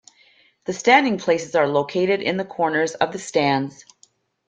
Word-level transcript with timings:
The 0.65 0.73
standing 0.73 1.19
places 1.19 1.53
are 1.53 1.67
located 1.67 2.21
in 2.23 2.37
the 2.37 2.43
corners 2.43 2.95
of 2.95 3.11
the 3.11 3.19
stands. 3.19 3.85